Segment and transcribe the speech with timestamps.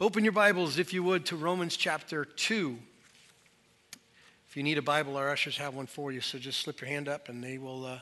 [0.00, 2.76] Open your Bibles, if you would, to Romans chapter 2.
[4.48, 6.90] If you need a Bible, our ushers have one for you, so just slip your
[6.90, 8.00] hand up and they will uh,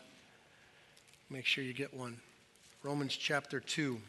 [1.28, 2.18] make sure you get one.
[2.82, 4.00] Romans chapter 2.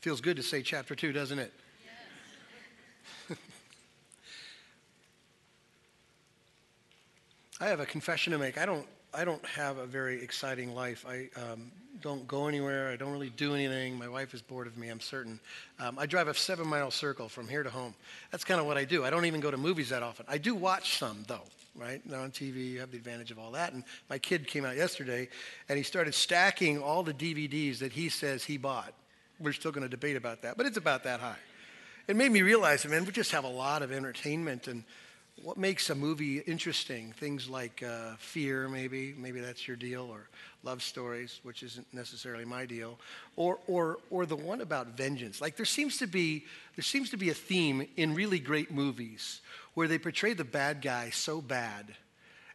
[0.00, 1.52] Feels good to say chapter 2, doesn't it?
[3.28, 3.38] Yes.
[7.60, 8.58] I have a confession to make.
[8.58, 11.04] I don't I don't have a very exciting life.
[11.08, 12.90] I um, don't go anywhere.
[12.90, 13.98] I don't really do anything.
[13.98, 15.40] My wife is bored of me, I'm certain.
[15.78, 17.94] Um, I drive a seven mile circle from here to home.
[18.30, 19.04] That's kind of what I do.
[19.04, 20.26] I don't even go to movies that often.
[20.28, 21.42] I do watch some, though,
[21.74, 22.04] right?
[22.06, 23.72] Now on TV, you have the advantage of all that.
[23.72, 25.28] And my kid came out yesterday
[25.68, 28.94] and he started stacking all the DVDs that he says he bought.
[29.40, 31.38] We're still going to debate about that, but it's about that high.
[32.06, 34.84] It made me realize, man, we just have a lot of entertainment and
[35.42, 37.12] what makes a movie interesting?
[37.12, 40.28] Things like uh, fear, maybe, maybe that's your deal, or
[40.62, 42.98] love stories, which isn't necessarily my deal,
[43.36, 45.40] or, or, or the one about vengeance.
[45.40, 46.44] Like there seems to be
[46.76, 49.40] there seems to be a theme in really great movies
[49.74, 51.94] where they portray the bad guy so bad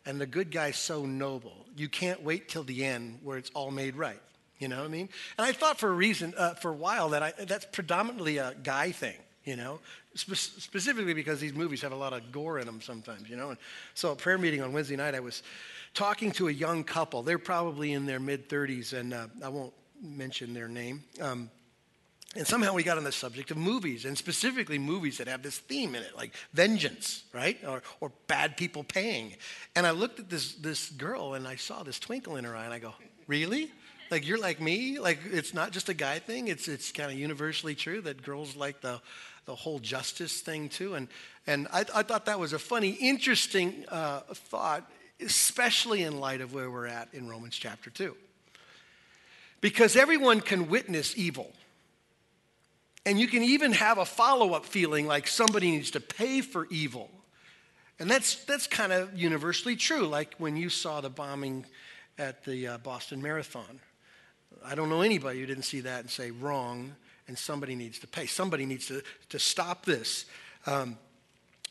[0.06, 1.66] and the good guy so noble.
[1.76, 4.22] You can't wait till the end where it's all made right.
[4.60, 5.10] You know what I mean?
[5.38, 8.56] And I thought for a reason, uh, for a while, that I, that's predominantly a
[8.64, 9.80] guy thing you know,
[10.16, 13.50] Spe- specifically because these movies have a lot of gore in them sometimes, you know.
[13.50, 13.58] And
[13.94, 15.44] so at prayer meeting on Wednesday night, I was
[15.94, 17.22] talking to a young couple.
[17.22, 21.04] They're probably in their mid 30s, and uh, I won't mention their name.
[21.22, 21.50] Um,
[22.36, 25.58] and somehow we got on the subject of movies, and specifically movies that have this
[25.58, 27.58] theme in it, like vengeance, right?
[27.66, 29.36] Or, or bad people paying.
[29.76, 32.66] And I looked at this, this girl and I saw this twinkle in her eye,
[32.66, 32.94] and I go,
[33.28, 33.72] Really?
[34.12, 35.00] Like you're like me?
[35.00, 38.56] Like it's not just a guy thing, it's, it's kind of universally true that girls
[38.56, 39.02] like the
[39.46, 40.96] the whole justice thing too.
[40.96, 41.08] And,
[41.48, 44.90] and I, I thought that was a funny, interesting uh, thought,
[45.22, 48.16] especially in light of where we're at in Romans chapter 2.
[49.62, 51.52] Because everyone can witness evil.
[53.06, 56.68] And you can even have a follow up feeling like somebody needs to pay for
[56.72, 57.10] evil.
[58.00, 61.66] And that's, that's kind of universally true, like when you saw the bombing
[62.18, 63.80] at the uh, Boston Marathon.
[64.64, 66.96] I don't know anybody who didn't see that and say, wrong,
[67.28, 68.26] and somebody needs to pay.
[68.26, 70.26] Somebody needs to, to stop this.
[70.66, 70.98] Um,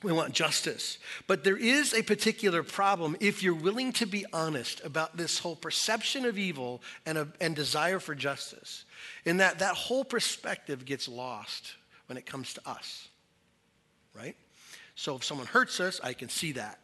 [0.02, 0.98] we want justice.
[1.26, 5.56] But there is a particular problem if you're willing to be honest about this whole
[5.56, 8.84] perception of evil and, a, and desire for justice,
[9.24, 11.74] in that that whole perspective gets lost
[12.06, 13.08] when it comes to us,
[14.14, 14.36] right?
[14.94, 16.78] So if someone hurts us, I can see that.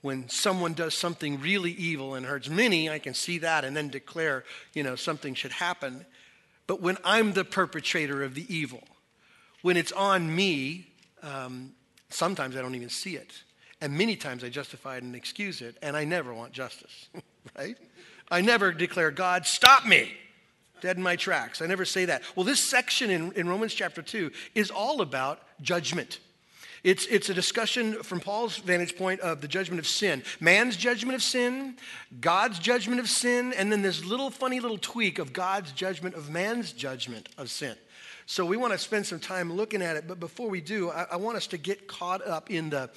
[0.00, 3.88] When someone does something really evil and hurts many, I can see that and then
[3.88, 6.06] declare, you know, something should happen.
[6.70, 8.84] But when I'm the perpetrator of the evil,
[9.62, 10.86] when it's on me,
[11.20, 11.72] um,
[12.10, 13.32] sometimes I don't even see it.
[13.80, 17.08] And many times I justify it and excuse it, and I never want justice,
[17.58, 17.76] right?
[18.30, 20.12] I never declare, God, stop me,
[20.80, 21.60] dead in my tracks.
[21.60, 22.22] I never say that.
[22.36, 26.20] Well, this section in, in Romans chapter 2 is all about judgment.
[26.82, 31.14] It's, it's a discussion from Paul's vantage point of the judgment of sin man's judgment
[31.14, 31.76] of sin,
[32.20, 36.30] God's judgment of sin, and then this little funny little tweak of God's judgment of
[36.30, 37.76] man's judgment of sin.
[38.26, 41.06] So we want to spend some time looking at it, but before we do, I,
[41.12, 42.88] I want us to get caught up in the,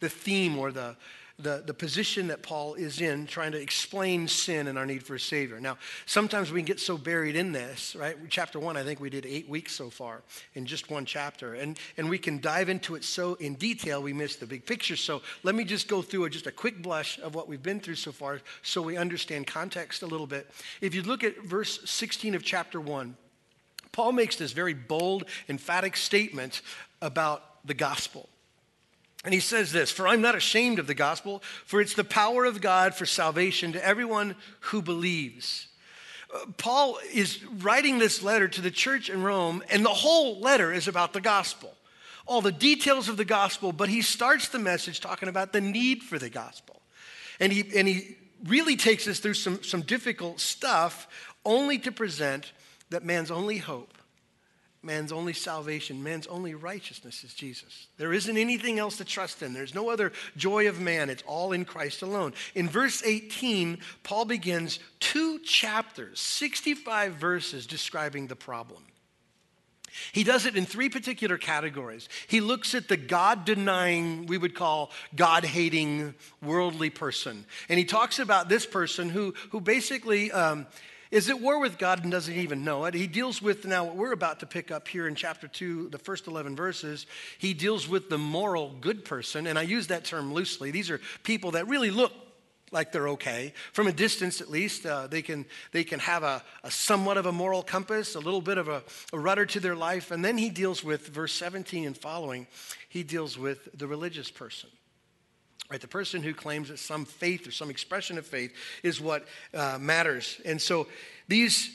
[0.00, 0.96] the theme or the,
[1.42, 5.14] the, the position that Paul is in, trying to explain sin and our need for
[5.14, 5.60] a Savior.
[5.60, 8.16] Now, sometimes we can get so buried in this, right?
[8.28, 10.22] Chapter one, I think we did eight weeks so far
[10.54, 11.54] in just one chapter.
[11.54, 14.96] And, and we can dive into it so in detail, we miss the big picture.
[14.96, 17.80] So let me just go through a, just a quick blush of what we've been
[17.80, 20.50] through so far so we understand context a little bit.
[20.80, 23.16] If you look at verse 16 of chapter one,
[23.92, 26.62] Paul makes this very bold, emphatic statement
[27.02, 28.28] about the gospel.
[29.24, 32.44] And he says this For I'm not ashamed of the gospel, for it's the power
[32.44, 35.68] of God for salvation to everyone who believes.
[36.34, 40.72] Uh, Paul is writing this letter to the church in Rome, and the whole letter
[40.72, 41.74] is about the gospel.
[42.24, 46.02] All the details of the gospel, but he starts the message talking about the need
[46.02, 46.80] for the gospel.
[47.40, 48.16] And he, and he
[48.46, 51.08] really takes us through some, some difficult stuff,
[51.44, 52.52] only to present
[52.90, 53.98] that man's only hope
[54.82, 57.86] man's only salvation, man's only righteousness is Jesus.
[57.98, 59.52] There isn't anything else to trust in.
[59.52, 61.10] There's no other joy of man.
[61.10, 62.34] It's all in Christ alone.
[62.54, 68.82] In verse 18, Paul begins two chapters, 65 verses describing the problem.
[70.12, 72.08] He does it in three particular categories.
[72.26, 77.44] He looks at the God denying, we would call God hating, worldly person.
[77.68, 80.66] And he talks about this person who, who basically um,
[81.12, 82.94] is at war with God and doesn't even know it.
[82.94, 85.98] He deals with now what we're about to pick up here in chapter 2, the
[85.98, 87.06] first 11 verses.
[87.38, 90.70] He deals with the moral good person, and I use that term loosely.
[90.70, 92.12] These are people that really look
[92.70, 93.52] like they're okay.
[93.74, 97.26] From a distance, at least, uh, they, can, they can have a, a, somewhat of
[97.26, 98.82] a moral compass, a little bit of a,
[99.12, 100.10] a rudder to their life.
[100.10, 102.46] And then he deals with, verse 17 and following,
[102.88, 104.70] he deals with the religious person.
[105.72, 109.26] Right, the person who claims that some faith or some expression of faith is what
[109.54, 110.38] uh, matters.
[110.44, 110.86] And so
[111.28, 111.74] these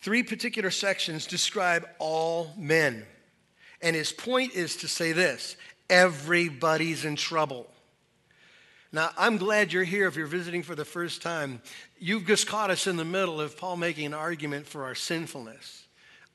[0.00, 3.04] three particular sections describe all men.
[3.82, 5.56] And his point is to say this
[5.90, 7.66] everybody's in trouble.
[8.92, 11.60] Now, I'm glad you're here if you're visiting for the first time.
[11.98, 15.84] You've just caught us in the middle of Paul making an argument for our sinfulness.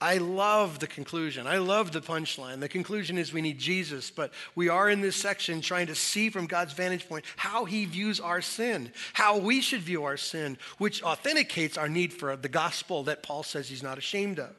[0.02, 1.46] I love the conclusion.
[1.46, 2.60] I love the punchline.
[2.60, 6.32] The conclusion is we need Jesus, but we are in this section trying to see
[6.32, 10.58] from God's vantage point how he views our sin, how we should view our sin,
[10.80, 14.50] which authenticates our need for the gospel that Paul says he's not ashamed of.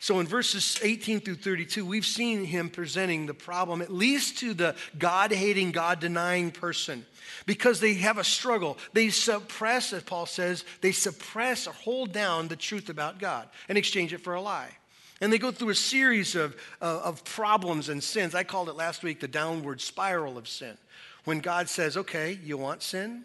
[0.00, 4.54] So in verses 18 through 32, we've seen him presenting the problem, at least to
[4.54, 7.06] the God hating, God denying person,
[7.46, 8.78] because they have a struggle.
[8.92, 13.78] They suppress, as Paul says, they suppress or hold down the truth about God and
[13.78, 14.70] exchange it for a lie.
[15.20, 18.34] And they go through a series of, uh, of problems and sins.
[18.34, 20.76] I called it last week the downward spiral of sin.
[21.24, 23.24] When God says, okay, you want sin?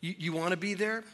[0.00, 1.04] You, you want to be there?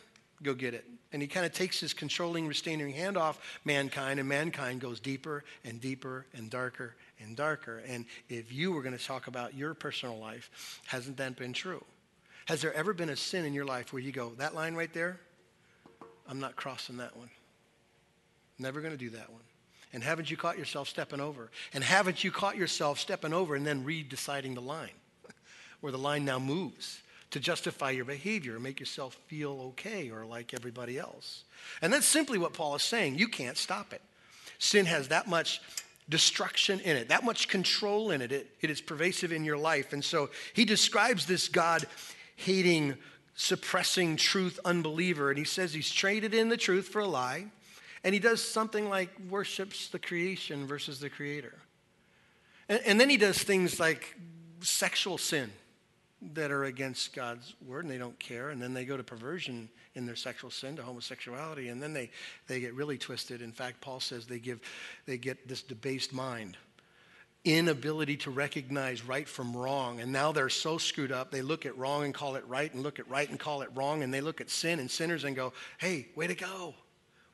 [0.43, 0.87] Go get it.
[1.13, 5.45] And he kind of takes his controlling, restraining hand off mankind, and mankind goes deeper
[5.65, 7.83] and deeper and darker and darker.
[7.87, 11.85] And if you were going to talk about your personal life, hasn't that been true?
[12.47, 14.93] Has there ever been a sin in your life where you go, that line right
[14.95, 15.21] there,
[16.27, 17.31] I'm not crossing that one?
[18.59, 19.43] Never going to do that one.
[19.93, 21.51] And haven't you caught yourself stepping over?
[21.75, 24.91] And haven't you caught yourself stepping over and then redeciding the line
[25.81, 27.01] where the line now moves
[27.31, 31.45] to justify your behavior make yourself feel okay or like everybody else?
[31.83, 33.19] And that's simply what Paul is saying.
[33.19, 34.03] You can't stop it.
[34.59, 35.61] Sin has that much
[36.09, 38.33] destruction in it, that much control in it.
[38.33, 38.55] it.
[38.61, 39.93] It is pervasive in your life.
[39.93, 41.87] And so he describes this God
[42.37, 42.97] hating,
[43.35, 45.31] suppressing truth unbeliever.
[45.31, 47.47] And he says he's traded in the truth for a lie.
[48.03, 51.55] And he does something like worships the creation versus the creator.
[52.69, 54.17] And, and, then he does things like
[54.61, 55.51] sexual sin
[56.35, 58.51] that are against God's word and they don't care.
[58.51, 61.69] And then they go to perversion in their sexual sin to homosexuality.
[61.69, 62.11] And then they,
[62.47, 63.43] they get really twisted.
[63.43, 64.61] In fact, Paul says they, give,
[65.07, 66.57] they get this debased mind
[67.45, 70.01] inability to recognize right from wrong.
[70.01, 72.83] And now they're so screwed up, they look at wrong and call it right, and
[72.83, 75.35] look at right and call it wrong, and they look at sin and sinners and
[75.35, 76.75] go, hey, way to go.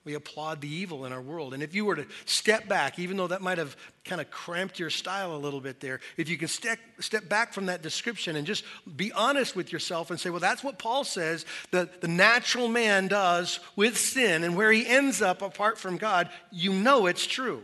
[0.07, 1.53] We applaud the evil in our world.
[1.53, 4.79] And if you were to step back, even though that might have kind of cramped
[4.79, 8.37] your style a little bit there, if you can step, step back from that description
[8.37, 8.63] and just
[8.97, 13.09] be honest with yourself and say, well, that's what Paul says that the natural man
[13.09, 17.63] does with sin and where he ends up apart from God, you know it's true.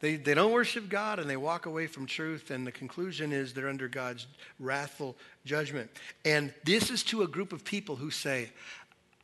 [0.00, 3.54] They, they don't worship God and they walk away from truth, and the conclusion is
[3.54, 4.26] they're under God's
[4.58, 5.16] wrathful
[5.46, 5.90] judgment.
[6.24, 8.50] And this is to a group of people who say,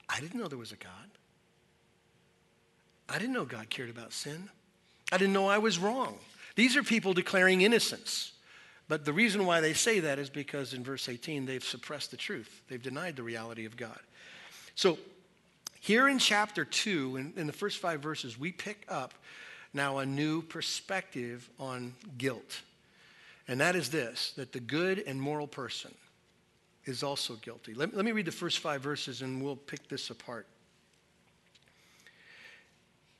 [0.08, 1.07] I didn't know there was a God.
[3.08, 4.48] I didn't know God cared about sin.
[5.10, 6.18] I didn't know I was wrong.
[6.56, 8.32] These are people declaring innocence.
[8.88, 12.16] But the reason why they say that is because in verse 18, they've suppressed the
[12.16, 13.98] truth, they've denied the reality of God.
[14.74, 14.98] So,
[15.80, 19.14] here in chapter 2, in, in the first five verses, we pick up
[19.72, 22.62] now a new perspective on guilt.
[23.46, 25.94] And that is this that the good and moral person
[26.84, 27.74] is also guilty.
[27.74, 30.46] Let, let me read the first five verses and we'll pick this apart.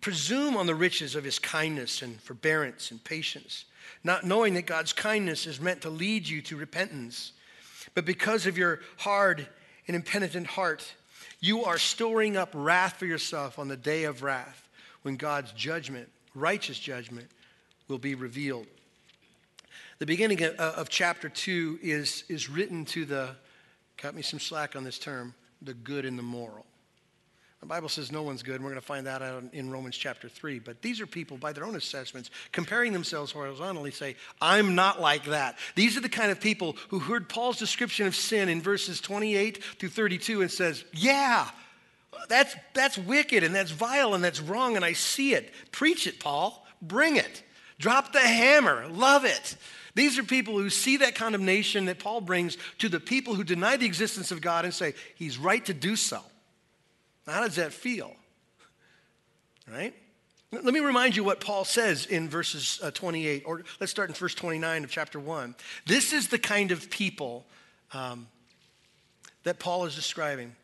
[0.00, 3.64] presume on the riches of his kindness and forbearance and patience,
[4.04, 7.32] not knowing that God's kindness is meant to lead you to repentance.
[7.94, 9.46] But because of your hard
[9.86, 10.94] and impenitent heart,
[11.40, 14.68] you are storing up wrath for yourself on the day of wrath
[15.02, 17.28] when God's judgment, righteous judgment,
[17.88, 18.66] will be revealed.
[19.98, 23.30] The beginning of, uh, of chapter 2 is, is written to the,
[23.96, 26.66] cut me some slack on this term, the good and the moral.
[27.60, 29.96] The Bible says no one's good, and we're going to find that out in Romans
[29.96, 30.60] chapter 3.
[30.60, 35.24] But these are people, by their own assessments, comparing themselves horizontally, say, I'm not like
[35.24, 35.58] that.
[35.74, 39.62] These are the kind of people who heard Paul's description of sin in verses 28
[39.78, 41.48] through 32 and says, Yeah,
[42.28, 45.52] that's, that's wicked, and that's vile, and that's wrong, and I see it.
[45.72, 46.64] Preach it, Paul.
[46.80, 47.42] Bring it.
[47.80, 48.86] Drop the hammer.
[48.86, 49.56] Love it.
[49.96, 53.76] These are people who see that condemnation that Paul brings to the people who deny
[53.76, 56.22] the existence of God and say, He's right to do so.
[57.28, 58.14] How does that feel?
[59.70, 59.94] Right?
[60.50, 64.14] Let me remind you what Paul says in verses uh, 28, or let's start in
[64.14, 65.54] verse 29 of chapter 1.
[65.84, 67.44] This is the kind of people
[67.92, 68.28] um,
[69.42, 70.56] that Paul is describing.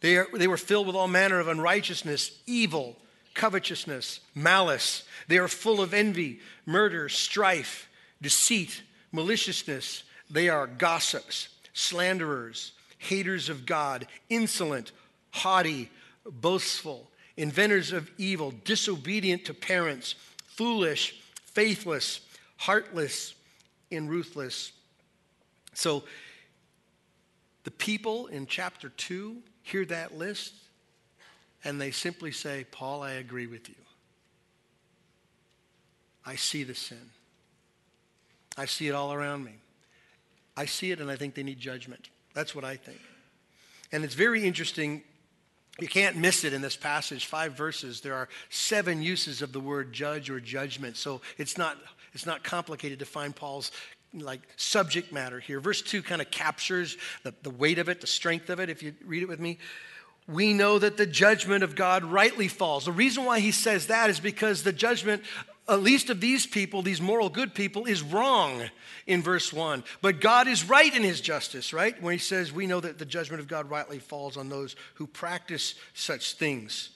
[0.00, 2.96] They, are, they were filled with all manner of unrighteousness, evil,
[3.34, 5.04] covetousness, malice.
[5.26, 7.90] They are full of envy, murder, strife,
[8.22, 8.82] deceit,
[9.12, 10.02] maliciousness.
[10.30, 14.92] They are gossips, slanderers, haters of God, insolent,
[15.30, 15.90] haughty,
[16.24, 20.14] boastful, inventors of evil, disobedient to parents,
[20.46, 22.20] foolish, faithless,
[22.56, 23.34] heartless,
[23.90, 24.72] and ruthless.
[25.74, 26.04] So
[27.64, 30.54] the people in chapter 2 hear that list
[31.64, 33.74] and they simply say, Paul, I agree with you.
[36.24, 37.10] I see the sin.
[38.56, 39.54] I see it all around me.
[40.56, 42.08] I see it and I think they need judgment.
[42.34, 43.00] That's what I think.
[43.92, 45.02] And it's very interesting.
[45.78, 48.00] You can't miss it in this passage, five verses.
[48.00, 50.96] There are seven uses of the word judge or judgment.
[50.96, 51.76] So it's not,
[52.12, 53.70] it's not complicated to find Paul's
[54.12, 55.60] like subject matter here.
[55.60, 58.82] Verse 2 kind of captures the, the weight of it, the strength of it, if
[58.82, 59.58] you read it with me
[60.28, 62.84] we know that the judgment of God rightly falls.
[62.84, 65.22] The reason why he says that is because the judgment,
[65.68, 68.62] at least of these people, these moral good people, is wrong
[69.06, 69.84] in verse 1.
[70.00, 72.00] But God is right in his justice, right?
[72.02, 75.06] When he says, We know that the judgment of God rightly falls on those who
[75.06, 76.90] practice such things.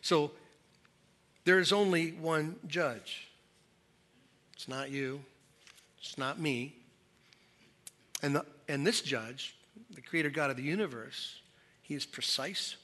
[0.00, 0.30] So
[1.44, 3.28] there is only one judge.
[4.54, 5.20] It's not you,
[6.00, 6.74] it's not me.
[8.22, 9.54] And, the, and this judge,
[9.94, 11.36] the creator God of the universe,
[11.84, 12.76] he is precise,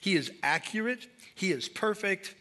[0.00, 2.34] He is accurate, He is perfect,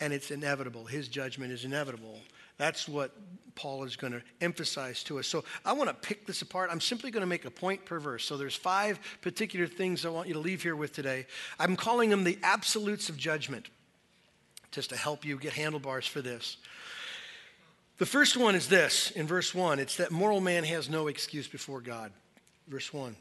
[0.00, 0.86] and it's inevitable.
[0.86, 2.18] His judgment is inevitable.
[2.56, 3.12] That's what
[3.54, 5.26] Paul is going to emphasize to us.
[5.26, 6.70] So I want to pick this apart.
[6.72, 8.24] I'm simply going to make a point per verse.
[8.24, 11.26] So there's five particular things I want you to leave here with today.
[11.58, 13.68] I'm calling them the absolutes of judgment,
[14.70, 16.56] just to help you get handlebars for this.
[17.98, 21.46] The first one is this in verse 1 it's that moral man has no excuse
[21.46, 22.12] before God.
[22.66, 23.14] Verse 1.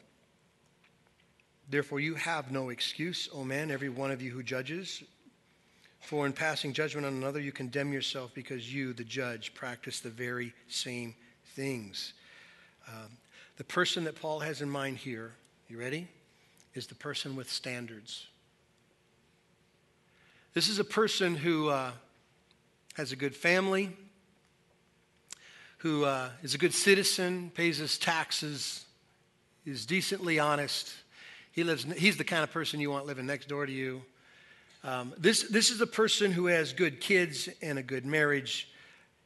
[1.70, 5.04] Therefore, you have no excuse, O man, every one of you who judges.
[6.00, 10.10] For in passing judgment on another, you condemn yourself because you, the judge, practice the
[10.10, 11.14] very same
[11.56, 12.14] things.
[12.88, 13.10] Um,
[13.58, 15.34] the person that Paul has in mind here,
[15.68, 16.08] you ready?
[16.74, 18.28] Is the person with standards.
[20.54, 21.92] This is a person who uh,
[22.96, 23.96] has a good family,
[25.80, 28.86] who uh, is a good citizen, pays his taxes,
[29.66, 30.94] is decently honest
[31.52, 34.02] he lives, he's the kind of person you want living next door to you.
[34.84, 38.70] Um, this, this is a person who has good kids and a good marriage.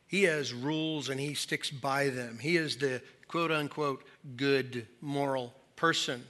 [0.08, 2.40] He has rules and he sticks by them.
[2.40, 4.04] He is the quote unquote
[4.36, 6.24] good moral person.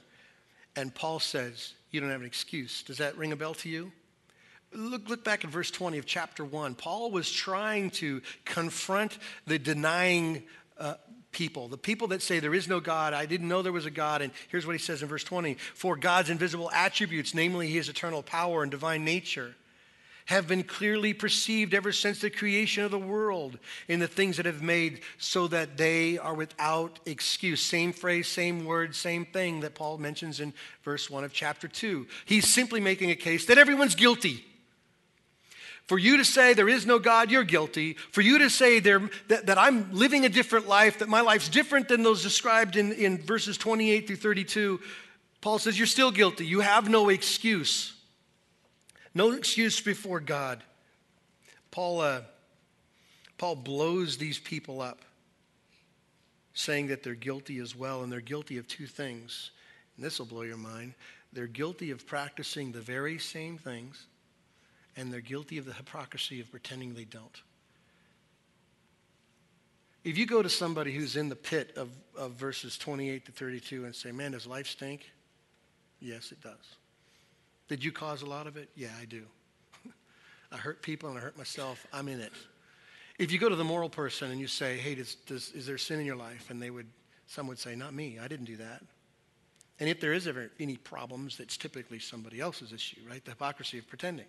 [0.76, 2.82] And Paul says, You don't have an excuse.
[2.82, 3.92] Does that ring a bell to you?
[4.72, 6.74] Look, look back at verse 20 of chapter 1.
[6.74, 10.42] Paul was trying to confront the denying
[10.78, 10.94] uh,
[11.34, 13.90] people, the people that say there is no God, I didn't know there was a
[13.90, 14.22] God.
[14.22, 18.22] And here's what he says in verse 20 For God's invisible attributes, namely his eternal
[18.22, 19.54] power and divine nature,
[20.26, 24.46] have been clearly perceived ever since the creation of the world in the things that
[24.46, 27.60] have made, so that they are without excuse.
[27.60, 32.06] Same phrase, same word, same thing that Paul mentions in verse 1 of chapter 2.
[32.24, 34.44] He's simply making a case that everyone's guilty.
[35.86, 37.94] For you to say there is no God, you're guilty.
[38.10, 41.48] For you to say there, that, that I'm living a different life, that my life's
[41.48, 44.80] different than those described in, in verses 28 through 32,
[45.42, 46.46] Paul says you're still guilty.
[46.46, 47.92] You have no excuse.
[49.14, 50.62] No excuse before God.
[51.70, 52.22] Paul, uh,
[53.36, 55.00] Paul blows these people up,
[56.54, 59.50] saying that they're guilty as well, and they're guilty of two things.
[59.96, 60.94] And this will blow your mind.
[61.34, 64.06] They're guilty of practicing the very same things
[64.96, 67.42] and they're guilty of the hypocrisy of pretending they don't.
[70.04, 73.86] If you go to somebody who's in the pit of, of verses 28 to 32
[73.86, 75.10] and say, Man, does life stink?
[75.98, 76.76] Yes, it does.
[77.68, 78.68] Did you cause a lot of it?
[78.76, 79.22] Yeah, I do.
[80.52, 81.86] I hurt people and I hurt myself.
[81.92, 82.32] I'm in it.
[83.18, 85.78] If you go to the moral person and you say, Hey, does, does, is there
[85.78, 86.50] sin in your life?
[86.50, 86.86] And they would,
[87.26, 88.18] some would say, Not me.
[88.22, 88.82] I didn't do that.
[89.80, 93.24] And if there is ever any problems, that's typically somebody else's issue, right?
[93.24, 94.26] The hypocrisy of pretending.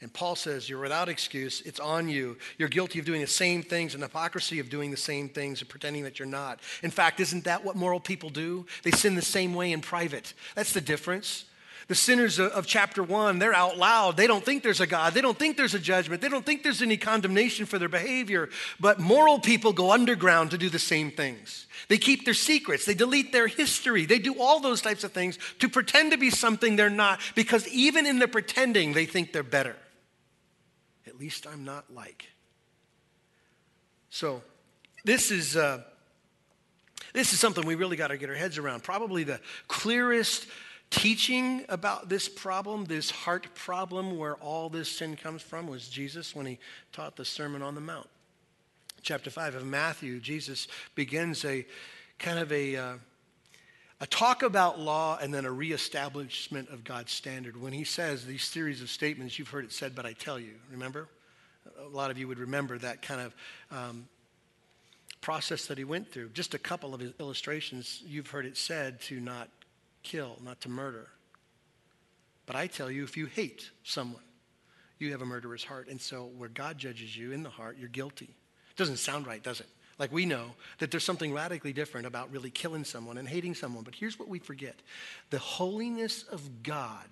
[0.00, 1.60] And Paul says, You're without excuse.
[1.62, 2.36] It's on you.
[2.56, 5.68] You're guilty of doing the same things and hypocrisy of doing the same things and
[5.68, 6.60] pretending that you're not.
[6.82, 8.66] In fact, isn't that what moral people do?
[8.84, 10.34] They sin the same way in private.
[10.54, 11.44] That's the difference.
[11.88, 14.18] The sinners of, chapter one, they're out loud.
[14.18, 15.14] They don't think there's a God.
[15.14, 16.20] They don't think there's a judgment.
[16.20, 18.50] They don't think there's any condemnation for their behavior.
[18.78, 21.66] But moral people go underground to do the same things.
[21.88, 22.84] They keep their secrets.
[22.84, 24.04] They delete their history.
[24.04, 27.66] They do all those types of things to pretend to be something they're not because
[27.68, 29.74] even in their pretending, they think they're better.
[31.18, 32.28] At least I'm not like.
[34.08, 34.40] So,
[35.04, 35.56] this is.
[35.56, 35.82] Uh,
[37.12, 38.84] this is something we really got to get our heads around.
[38.84, 40.46] Probably the clearest
[40.90, 46.36] teaching about this problem, this heart problem where all this sin comes from, was Jesus
[46.36, 46.60] when he
[46.92, 48.08] taught the Sermon on the Mount.
[49.02, 51.66] Chapter 5 of Matthew, Jesus begins a
[52.20, 52.94] kind of a, uh,
[54.00, 57.60] a talk about law and then a reestablishment of God's standard.
[57.60, 60.54] When he says these series of statements, you've heard it said, but I tell you,
[60.70, 61.08] remember?
[61.84, 63.34] A lot of you would remember that kind of
[63.70, 64.08] um,
[65.20, 66.30] process that he went through.
[66.30, 69.48] Just a couple of his illustrations, you've heard it said to not
[70.02, 71.08] kill, not to murder.
[72.46, 74.22] But I tell you, if you hate someone,
[74.98, 75.88] you have a murderer's heart.
[75.88, 78.30] And so, where God judges you in the heart, you're guilty.
[78.76, 79.66] Doesn't sound right, does it?
[79.98, 83.82] Like we know that there's something radically different about really killing someone and hating someone.
[83.82, 84.76] But here's what we forget
[85.30, 87.06] the holiness of God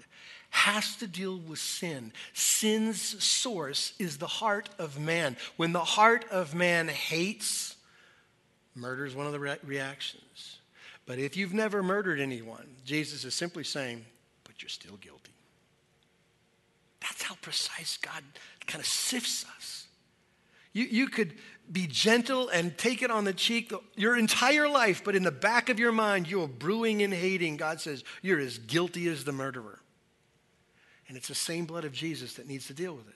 [0.50, 2.12] has to deal with sin.
[2.32, 5.36] Sin's source is the heart of man.
[5.56, 7.76] When the heart of man hates,
[8.74, 10.58] murder is one of the re- reactions.
[11.04, 14.04] But if you've never murdered anyone, Jesus is simply saying,
[14.44, 15.32] but you're still guilty.
[17.00, 18.22] That's how precise God
[18.66, 19.86] kind of sifts us.
[20.72, 21.34] You, you could
[21.70, 25.68] be gentle and take it on the cheek your entire life, but in the back
[25.68, 27.56] of your mind, you're brewing and hating.
[27.56, 29.80] God says, You're as guilty as the murderer.
[31.08, 33.14] And it's the same blood of Jesus that needs to deal with it.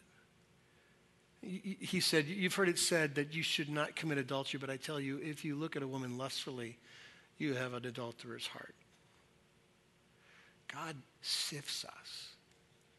[1.80, 5.00] He said, You've heard it said that you should not commit adultery, but I tell
[5.00, 6.78] you, if you look at a woman lustfully,
[7.38, 8.74] you have an adulterer's heart.
[10.72, 12.28] God sifts us.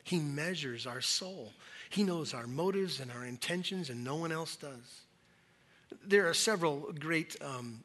[0.04, 1.54] He measures our soul.
[1.90, 5.02] He knows our motives and our intentions, and no one else does.
[6.06, 7.84] There are several great um,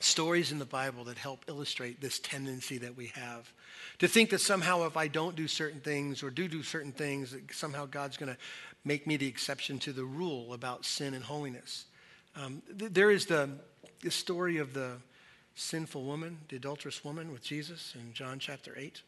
[0.00, 3.52] stories in the Bible that help illustrate this tendency that we have
[3.98, 7.32] to think that somehow if I don't do certain things or do do certain things,
[7.32, 8.38] that somehow God's going to
[8.84, 11.86] make me the exception to the rule about sin and holiness.
[12.36, 13.50] Um, th- there is the,
[14.02, 14.96] the story of the
[15.54, 19.00] sinful woman, the adulterous woman with Jesus in John chapter 8.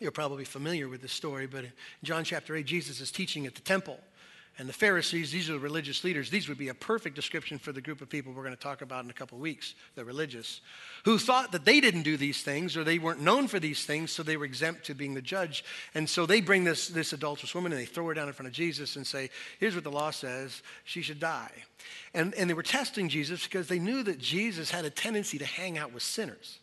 [0.00, 1.72] You're probably familiar with this story, but in
[2.04, 3.98] John chapter 8, Jesus is teaching at the temple.
[4.58, 7.70] And the Pharisees, these are the religious leaders, these would be a perfect description for
[7.70, 10.04] the group of people we're going to talk about in a couple of weeks, the
[10.04, 10.60] religious,
[11.04, 14.10] who thought that they didn't do these things or they weren't known for these things,
[14.10, 15.64] so they were exempt to being the judge.
[15.94, 18.48] And so they bring this, this adulterous woman and they throw her down in front
[18.48, 21.52] of Jesus and say, Here's what the law says she should die.
[22.12, 25.46] And, and they were testing Jesus because they knew that Jesus had a tendency to
[25.46, 26.58] hang out with sinners.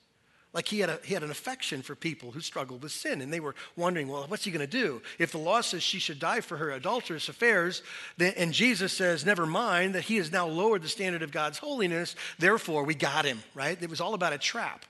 [0.56, 3.20] Like he had, a, he had an affection for people who struggled with sin.
[3.20, 5.02] And they were wondering, well, what's he going to do?
[5.20, 7.84] If the law says she should die for her adulterous affairs,
[8.16, 11.58] then, and Jesus says, never mind, that he has now lowered the standard of God's
[11.58, 13.78] holiness, therefore we got him, right?
[13.84, 14.86] It was all about a trap.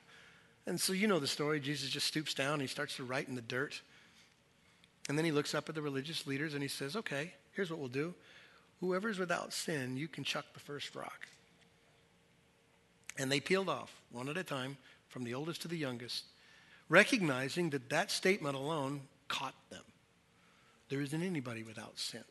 [0.67, 1.59] And so you know the story.
[1.59, 3.81] Jesus just stoops down and he starts to write in the dirt.
[5.09, 7.79] And then he looks up at the religious leaders and he says, okay, here's what
[7.79, 8.13] we'll do.
[8.81, 11.27] Whoever's without sin, you can chuck the first rock.
[13.17, 14.77] And they peeled off one at a time
[15.15, 16.25] from the oldest to the youngest,
[16.89, 18.99] recognizing that that statement alone
[19.29, 19.83] caught them.
[20.89, 22.25] There isn't anybody without sin.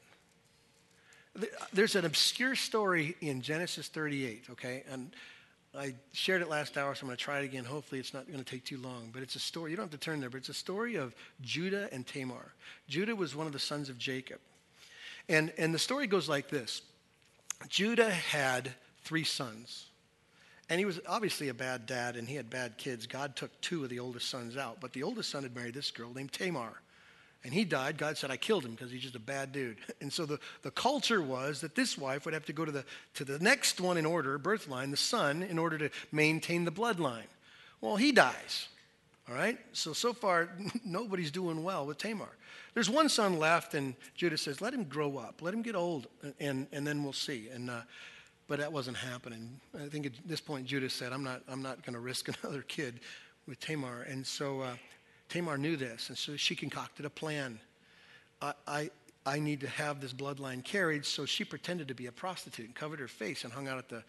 [1.73, 4.85] There's an obscure story in Genesis 38, okay?
[4.91, 5.17] And
[5.75, 7.65] I shared it last hour, so I'm going to try it again.
[7.65, 9.09] Hopefully, it's not going to take too long.
[9.15, 9.71] But it's a story.
[9.71, 12.53] You don't have to turn there, but it's a story of Judah and Tamar.
[12.87, 14.41] Judah was one of the sons of Jacob.
[15.31, 16.83] And, and the story goes like this
[17.71, 19.87] Judah had three sons.
[20.71, 23.07] And he was obviously a bad dad and he had bad kids.
[23.07, 24.79] God took two of the oldest sons out.
[24.81, 26.81] But the oldest son had married this girl named Tamar.
[27.45, 27.99] And he died.
[27.99, 29.77] God said, I killed him because he's just a bad dude.
[30.01, 32.85] And so the, the culture was that this wife would have to go to the,
[33.15, 36.73] to the next one in order, birth line, the son, in order to maintain the
[36.73, 37.29] bloodline.
[37.81, 38.69] Well, he dies.
[39.29, 39.59] All right?
[39.73, 40.49] So, so far,
[40.85, 42.29] nobody's doing well with Tamar.
[42.73, 45.41] There's one son left, and Judah says, let him grow up.
[45.41, 46.07] Let him get old,
[46.41, 47.49] and, and then we'll see.
[47.53, 47.83] And uh,
[48.47, 49.61] but that wasn't happening.
[49.75, 52.63] I think at this point, Judah said, I'm not, I'm not going to risk another
[52.63, 53.01] kid
[53.47, 54.03] with Tamar.
[54.03, 54.75] And so uh,
[55.29, 57.59] Tamar knew this, and so she concocted a plan.
[58.41, 58.91] I, I,
[59.27, 62.75] I need to have this bloodline carried, so she pretended to be a prostitute and
[62.75, 64.03] covered her face and hung out at the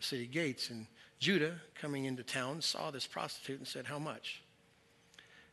[0.00, 0.70] city gates.
[0.70, 0.86] And
[1.18, 4.42] Judah, coming into town, saw this prostitute and said, How much?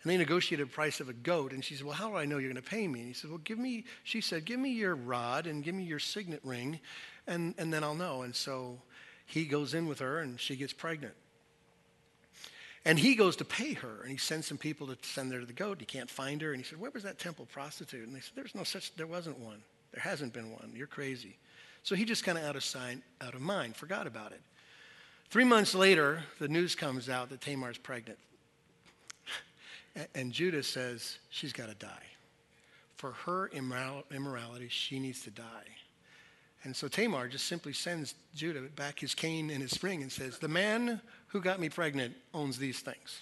[0.03, 1.53] And they negotiated a price of a goat.
[1.53, 2.99] And she said, Well, how do I know you're going to pay me?
[2.99, 5.83] And he said, Well, give me, she said, Give me your rod and give me
[5.83, 6.79] your signet ring,
[7.27, 8.21] and, and then I'll know.
[8.23, 8.81] And so
[9.25, 11.13] he goes in with her and she gets pregnant.
[12.83, 15.45] And he goes to pay her, and he sends some people to send her to
[15.45, 15.77] the goat.
[15.79, 18.33] He can't find her, and he said, "Where was that temple prostitute?" And they said,
[18.35, 18.95] "There's no such.
[18.95, 19.61] There wasn't one.
[19.91, 20.73] There hasn't been one.
[20.75, 21.37] You're crazy."
[21.83, 24.41] So he just kind of out of sight, out of mind, forgot about it.
[25.29, 28.19] Three months later, the news comes out that Tamar's pregnant,
[30.15, 32.05] and Judah says she's got to die.
[32.97, 35.67] For her immorality, she needs to die.
[36.63, 40.37] And so Tamar just simply sends Judah back his cane and his ring and says,
[40.37, 43.21] The man who got me pregnant owns these things.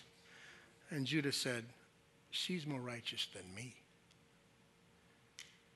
[0.90, 1.64] And Judah said,
[2.32, 3.76] She's more righteous than me.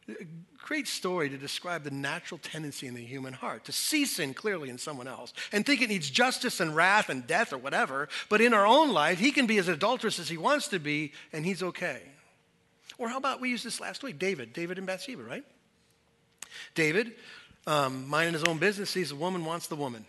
[0.10, 0.26] A
[0.58, 4.70] great story to describe the natural tendency in the human heart to see sin clearly
[4.70, 8.10] in someone else and think it needs justice and wrath and death or whatever.
[8.28, 11.14] But in our own life, he can be as adulterous as he wants to be,
[11.32, 12.02] and he's okay.
[12.98, 14.20] Or how about we use this last week?
[14.20, 15.46] David, David and Bathsheba, right?
[16.76, 17.14] David
[17.66, 20.06] um, minding his own business, sees a woman, wants the woman.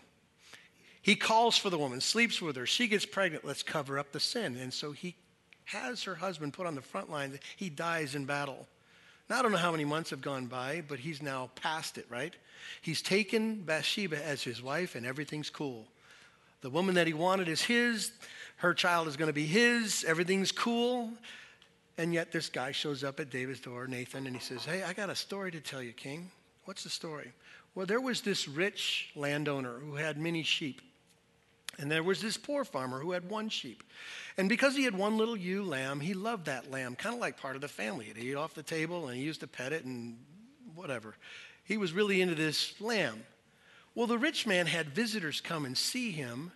[1.01, 2.65] He calls for the woman, sleeps with her.
[2.65, 3.45] She gets pregnant.
[3.45, 4.57] Let's cover up the sin.
[4.57, 5.15] And so he
[5.65, 7.39] has her husband put on the front line.
[7.57, 8.67] He dies in battle.
[9.29, 12.05] Now, I don't know how many months have gone by, but he's now past it,
[12.09, 12.33] right?
[12.81, 15.87] He's taken Bathsheba as his wife, and everything's cool.
[16.61, 18.11] The woman that he wanted is his.
[18.57, 20.03] Her child is going to be his.
[20.07, 21.11] Everything's cool.
[21.97, 24.93] And yet, this guy shows up at David's door, Nathan, and he says, Hey, I
[24.93, 26.29] got a story to tell you, King.
[26.65, 27.31] What's the story?
[27.73, 30.81] Well, there was this rich landowner who had many sheep.
[31.77, 33.83] And there was this poor farmer who had one sheep.
[34.37, 37.37] And because he had one little ewe lamb, he loved that lamb, kind of like
[37.37, 38.05] part of the family.
[38.05, 40.17] He'd eat off the table and he used to pet it and
[40.73, 41.15] whatever.
[41.65, 43.23] He was really into this lamb.
[43.93, 46.51] Well, the rich man had visitors come and see him,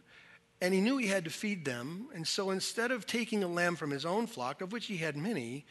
[0.62, 2.08] and he knew he had to feed them.
[2.14, 5.16] And so instead of taking a lamb from his own flock, of which he had
[5.16, 5.66] many,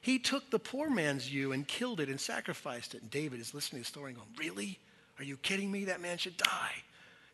[0.00, 3.02] he took the poor man's ewe and killed it and sacrificed it.
[3.02, 4.78] And David is listening to the story and going, Really?
[5.18, 5.84] Are you kidding me?
[5.84, 6.74] That man should die.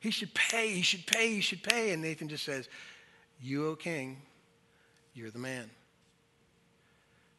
[0.00, 1.92] He should pay, he should pay, he should pay.
[1.92, 2.68] And Nathan just says,
[3.40, 4.18] You, O king,
[5.14, 5.70] you're the man.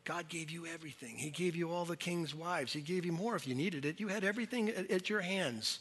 [0.06, 1.18] God gave you everything.
[1.18, 2.72] He gave you all the king's wives.
[2.72, 4.00] He gave you more if you needed it.
[4.00, 5.80] You had everything at, at your hands.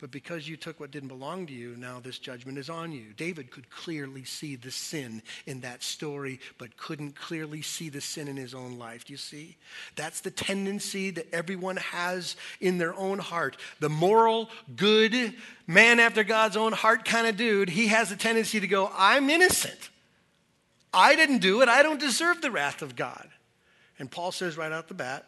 [0.00, 3.12] But because you took what didn't belong to you, now this judgment is on you.
[3.16, 8.28] David could clearly see the sin in that story, but couldn't clearly see the sin
[8.28, 9.06] in his own life.
[9.06, 9.56] Do you see?
[9.96, 13.56] That's the tendency that everyone has in their own heart.
[13.80, 15.34] The moral, good,
[15.66, 19.28] man after God's own heart kind of dude, he has a tendency to go, I'm
[19.28, 19.90] innocent.
[20.94, 21.68] I didn't do it.
[21.68, 23.28] I don't deserve the wrath of God.
[23.98, 25.26] And Paul says right out the bat,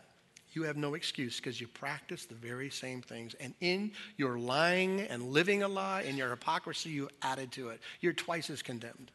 [0.53, 3.35] you have no excuse because you practice the very same things.
[3.35, 7.81] And in your lying and living a lie and your hypocrisy, you added to it.
[8.01, 9.11] You're twice as condemned.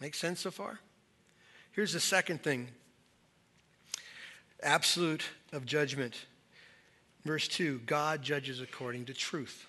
[0.00, 0.80] Make sense so far?
[1.72, 2.68] Here's the second thing
[4.62, 6.26] absolute of judgment.
[7.24, 9.66] Verse 2 God judges according to truth.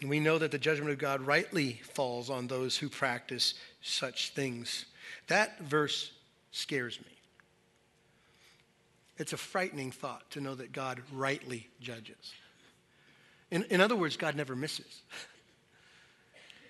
[0.00, 4.30] And we know that the judgment of God rightly falls on those who practice such
[4.30, 4.84] things.
[5.26, 6.12] That verse
[6.52, 7.17] scares me.
[9.18, 12.34] It's a frightening thought to know that God rightly judges.
[13.50, 15.02] In, in other words, God never misses.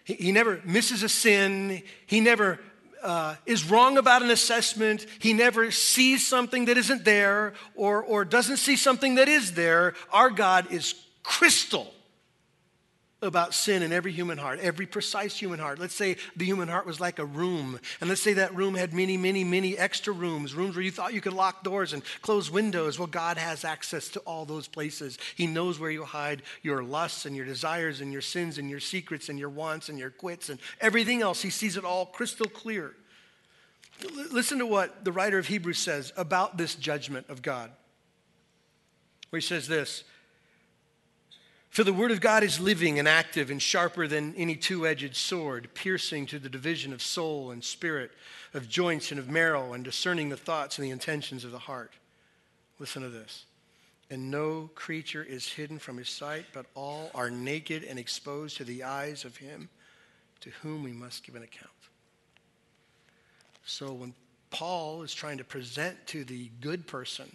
[0.04, 1.82] He, he never misses a sin.
[2.06, 2.58] He never
[3.02, 5.06] uh, is wrong about an assessment.
[5.18, 9.94] He never sees something that isn't there or, or doesn't see something that is there.
[10.12, 11.92] Our God is crystal
[13.20, 15.78] about sin in every human heart, every precise human heart.
[15.78, 18.92] Let's say the human heart was like a room, and let's say that room had
[18.94, 22.50] many, many, many extra rooms, rooms where you thought you could lock doors and close
[22.50, 22.98] windows.
[22.98, 25.18] Well, God has access to all those places.
[25.35, 28.81] He knows where you hide your lusts and your desires and your sins and your
[28.81, 31.42] secrets and your wants and your quits and everything else.
[31.42, 32.94] He sees it all crystal clear.
[34.31, 37.72] Listen to what the writer of Hebrews says about this judgment of God,
[39.31, 40.04] where he says this
[41.70, 45.14] for the word of God is living and active and sharper than any two edged
[45.14, 48.11] sword, piercing to the division of soul and spirit,
[48.54, 51.92] of joints and of marrow, and discerning the thoughts and the intentions of the heart.
[52.78, 53.44] Listen to this.
[54.11, 58.64] And no creature is hidden from his sight, but all are naked and exposed to
[58.64, 59.68] the eyes of him
[60.40, 61.70] to whom we must give an account.
[63.64, 64.14] So when
[64.50, 67.31] Paul is trying to present to the good person,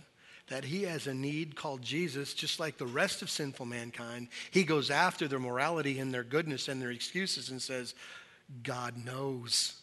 [0.50, 4.28] that he has a need called Jesus, just like the rest of sinful mankind.
[4.52, 7.96] He goes after their morality and their goodness and their excuses and says,
[8.62, 9.80] God knows.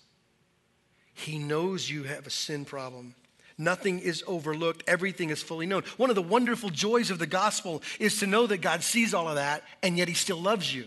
[1.14, 3.14] He knows you have a sin problem.
[3.56, 4.84] Nothing is overlooked.
[4.86, 5.82] Everything is fully known.
[5.96, 9.28] One of the wonderful joys of the gospel is to know that God sees all
[9.28, 10.86] of that and yet he still loves you.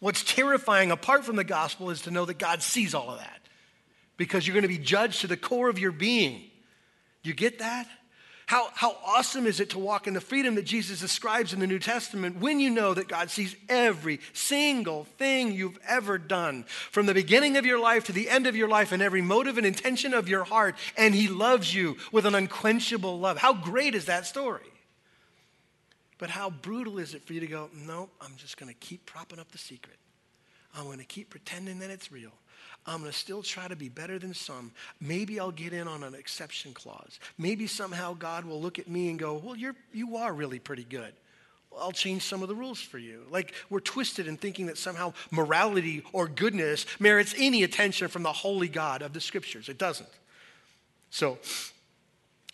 [0.00, 3.40] What's terrifying apart from the gospel is to know that God sees all of that
[4.16, 6.42] because you're going to be judged to the core of your being.
[7.22, 7.86] You get that?
[8.50, 11.68] How, how awesome is it to walk in the freedom that Jesus describes in the
[11.68, 17.06] New Testament when you know that God sees every single thing you've ever done, from
[17.06, 19.64] the beginning of your life to the end of your life, and every motive and
[19.64, 23.38] intention of your heart, and He loves you with an unquenchable love?
[23.38, 24.66] How great is that story?
[26.18, 29.06] But how brutal is it for you to go, no, I'm just going to keep
[29.06, 29.94] propping up the secret.
[30.76, 32.32] I'm going to keep pretending that it's real.
[32.86, 34.72] I'm going to still try to be better than some.
[35.00, 37.20] Maybe I'll get in on an exception clause.
[37.36, 40.84] Maybe somehow God will look at me and go, Well, you're, you are really pretty
[40.84, 41.12] good.
[41.78, 43.22] I'll change some of the rules for you.
[43.30, 48.32] Like we're twisted in thinking that somehow morality or goodness merits any attention from the
[48.32, 49.68] holy God of the scriptures.
[49.68, 50.08] It doesn't.
[51.10, 51.38] So,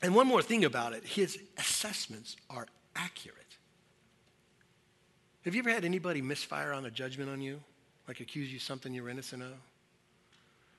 [0.03, 3.37] and one more thing about it his assessments are accurate.
[5.45, 7.61] Have you ever had anybody misfire on a judgment on you?
[8.09, 9.55] Like accuse you something you're innocent of?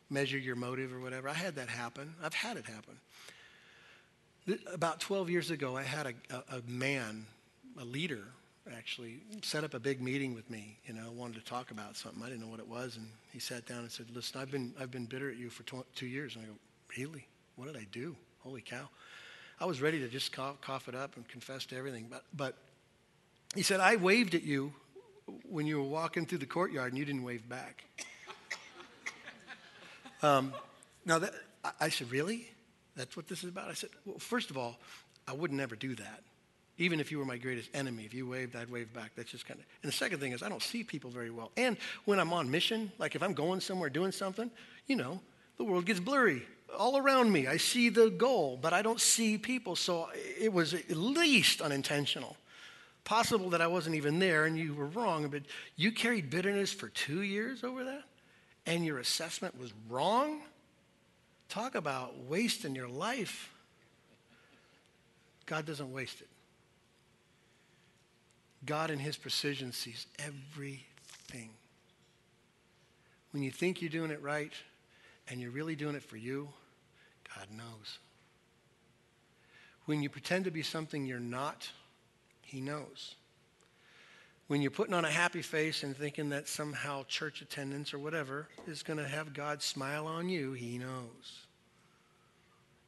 [0.10, 1.30] measure your motive or whatever.
[1.30, 2.14] I had that happen.
[2.24, 2.98] I've had it happen.
[4.74, 7.26] About 12 years ago, I had a, a, a man,
[7.80, 8.24] a leader,
[8.74, 10.78] actually, set up a big meeting with me.
[10.86, 12.24] You know, wanted to talk about something.
[12.24, 14.74] I didn't know what it was, and he sat down and said, "Listen, I've been
[14.80, 16.54] I've been bitter at you for tw- two years." And I go,
[16.98, 17.28] "Really?
[17.58, 18.16] What did I do?
[18.40, 18.88] Holy cow!"
[19.60, 22.56] I was ready to just cough, cough it up and confess to everything, but but
[23.54, 24.74] he said, "I waved at you
[25.50, 27.84] when you were walking through the courtyard, and you didn't wave back."
[30.24, 30.52] Um,
[31.06, 31.34] now, that,
[31.80, 32.50] I said, Really?
[32.96, 33.70] That's what this is about?
[33.70, 34.78] I said, Well, first of all,
[35.28, 36.24] I would never do that.
[36.80, 39.12] Even if you were my greatest enemy, if you waved, I'd wave back.
[39.16, 39.66] That's just kind of.
[39.82, 41.52] And the second thing is, I don't see people very well.
[41.58, 44.52] And when I'm on mission, like if I'm going somewhere doing something,
[44.86, 45.20] you know,
[45.58, 46.44] the world gets blurry
[46.78, 47.48] all around me.
[47.48, 49.76] I see the goal, but I don't see people.
[49.76, 50.10] So
[50.40, 52.38] it was at least unintentional.
[53.08, 55.44] Possible that I wasn't even there and you were wrong, but
[55.78, 58.04] you carried bitterness for two years over that?
[58.68, 60.42] and your assessment was wrong,
[61.48, 63.50] talk about wasting your life.
[65.46, 66.28] God doesn't waste it.
[68.66, 71.50] God, in his precision, sees everything.
[73.32, 74.52] When you think you're doing it right
[75.30, 76.50] and you're really doing it for you,
[77.36, 78.00] God knows.
[79.86, 81.70] When you pretend to be something you're not,
[82.48, 83.16] he knows
[84.48, 88.48] when you're putting on a happy face and thinking that somehow church attendance or whatever
[88.66, 91.46] is going to have God smile on you, He knows.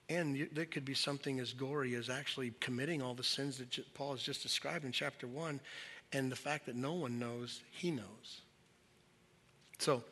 [0.07, 4.11] And that could be something as gory as actually committing all the sins that Paul
[4.11, 5.59] has just described in chapter 1
[6.13, 8.41] and the fact that no one knows, He knows.
[9.77, 10.03] So,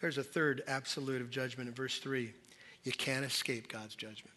[0.00, 2.32] there's a third absolute of judgment in verse 3.
[2.84, 4.34] You can't escape God's judgment.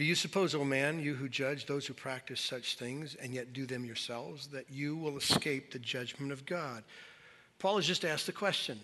[0.00, 3.52] Do you suppose, O man, you who judge those who practice such things and yet
[3.52, 6.84] do them yourselves, that you will escape the judgment of God?
[7.58, 8.80] Paul has just asked the question.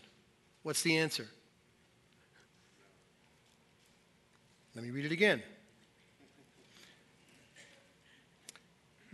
[0.62, 1.26] What's the answer?
[4.74, 5.42] Let me read it again.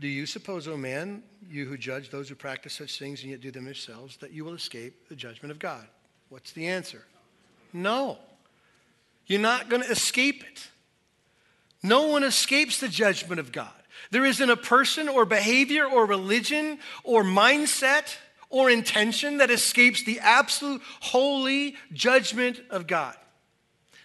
[0.01, 3.41] Do you suppose, O man, you who judge those who practice such things and yet
[3.41, 5.87] do them yourselves, that you will escape the judgment of God?
[6.31, 7.05] What's the answer?
[7.73, 8.19] No.
[9.29, 10.67] You're not going to escape it.
[11.83, 13.71] No one escapes the judgment of God.
[14.11, 18.17] There isn't a person or behavior or religion or mindset
[18.51, 23.17] or intention that escapes the absolute holy judgment of God.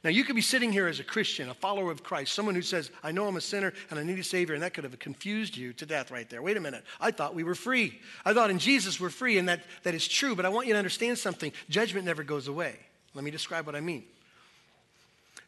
[0.04, 2.62] Now, you could be sitting here as a Christian, a follower of Christ, someone who
[2.62, 4.98] says, I know I'm a sinner and I need a Savior, and that could have
[5.00, 6.42] confused you to death right there.
[6.42, 6.86] Wait a minute.
[7.02, 8.00] I thought we were free.
[8.24, 10.74] I thought in Jesus we're free, and that, that is true, but I want you
[10.74, 11.52] to understand something.
[11.68, 12.78] Judgment never goes away.
[13.16, 14.06] Let me describe what I mean.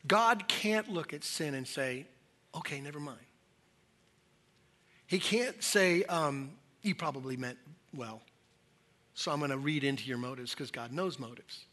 [0.08, 2.06] God can't look at sin and say,
[2.56, 3.20] Okay, never mind.
[5.08, 7.58] He can't say, um, you probably meant
[7.96, 8.22] well.
[9.16, 11.66] So I'm going to read into your motives because God knows motives.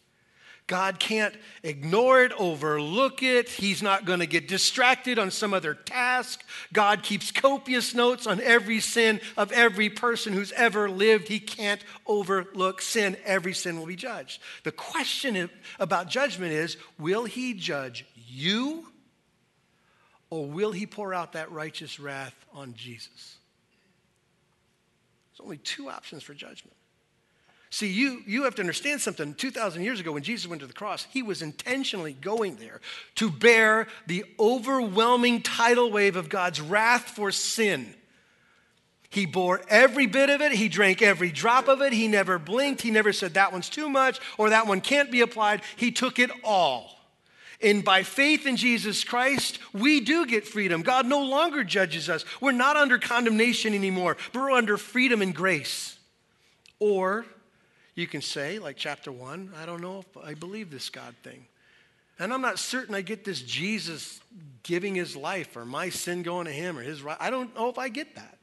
[0.67, 3.49] God can't ignore it, overlook it.
[3.49, 6.43] He's not going to get distracted on some other task.
[6.73, 11.29] God keeps copious notes on every sin of every person who's ever lived.
[11.29, 13.17] He can't overlook sin.
[13.25, 14.43] Every sin will be judged.
[14.65, 18.89] The question about judgment is will he judge you
[20.31, 23.37] or will he pour out that righteous wrath on Jesus?
[25.33, 26.77] There's only two options for judgment.
[27.71, 29.35] See, you, you have to understand something.
[29.35, 32.81] 2,000 years ago, when Jesus went to the cross, he was intentionally going there
[33.17, 37.95] to bear the overwhelming tidal wave of God's wrath for sin.
[39.11, 40.53] He bore every bit of it.
[40.53, 41.93] He drank every drop of it.
[41.93, 42.83] He never blinked.
[42.83, 45.63] He never said, that one's too much or that one can't be applied.
[45.77, 46.96] He took it all.
[47.63, 50.83] And by faith in Jesus Christ, we do get freedom.
[50.83, 52.25] God no longer judges us.
[52.41, 55.99] We're not under condemnation anymore, but we're under freedom and grace.
[56.79, 57.25] Or
[57.95, 61.47] you can say, like chapter one, I don't know if I believe this God thing.
[62.19, 64.21] And I'm not certain I get this Jesus
[64.63, 67.17] giving his life or my sin going to him or his right.
[67.21, 68.39] I don't know if I get that.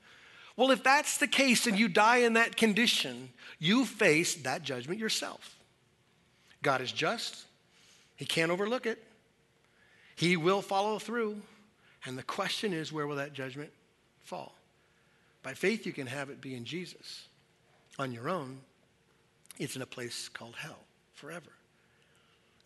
[0.56, 5.00] Well, if that's the case and you die in that condition, you face that judgment
[5.00, 5.56] yourself.
[6.62, 7.46] God is just,
[8.24, 9.04] He can't overlook it,
[10.16, 11.42] He will follow through.
[12.06, 13.70] And the question is, where will that judgment
[14.22, 14.56] fall?
[15.42, 17.28] By faith, you can have it be in Jesus.
[18.00, 18.62] On your own,
[19.60, 20.80] it's in a place called hell
[21.12, 21.50] forever.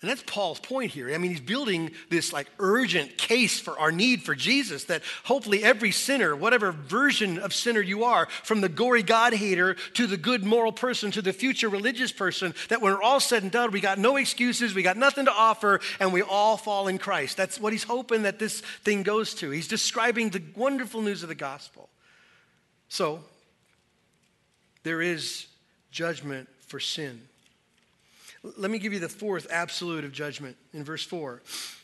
[0.01, 1.12] And that's Paul's point here.
[1.12, 5.63] I mean, he's building this like urgent case for our need for Jesus that hopefully
[5.63, 10.15] every sinner, whatever version of sinner you are, from the gory God hater to the
[10.15, 13.71] good moral person to the future religious person, that when we're all said and done,
[13.71, 17.36] we got no excuses, we got nothing to offer, and we all fall in Christ.
[17.36, 19.49] That's what he's hoping that this thing goes to.
[19.49, 21.89] He's describing the wonderful news of the gospel.
[22.88, 23.21] So,
[24.83, 25.47] there is
[25.89, 27.19] judgment for sin.
[28.43, 31.41] Let me give you the fourth absolute of judgment in verse 4.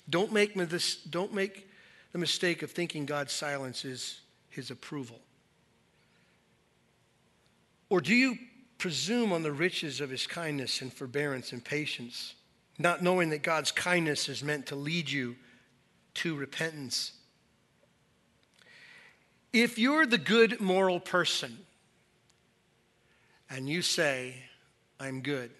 [0.09, 1.67] Don't make, this, don't make
[2.11, 5.19] the mistake of thinking God's silence is his approval.
[7.89, 8.37] Or do you
[8.77, 12.35] presume on the riches of his kindness and forbearance and patience,
[12.77, 15.35] not knowing that God's kindness is meant to lead you
[16.15, 17.13] to repentance?
[19.51, 21.57] If you're the good moral person
[23.49, 24.35] and you say,
[24.99, 25.51] I'm good,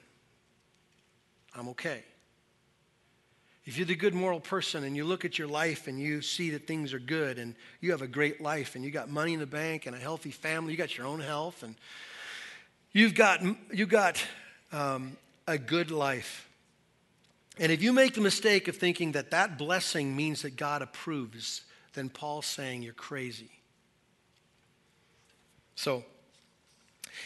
[1.56, 2.04] I'm okay.
[3.66, 6.50] If you're the good moral person and you look at your life and you see
[6.50, 9.40] that things are good and you have a great life and you got money in
[9.40, 11.76] the bank and a healthy family, you got your own health and
[12.92, 14.22] you've got, you got
[14.74, 15.16] um,
[15.48, 16.50] a good life.
[17.58, 21.62] And if you make the mistake of thinking that that blessing means that God approves,
[21.94, 23.52] then Paul's saying you're crazy.
[25.76, 26.04] So,